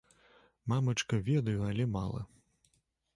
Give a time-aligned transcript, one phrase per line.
[0.71, 2.21] Мамачка, ведаю, але мала.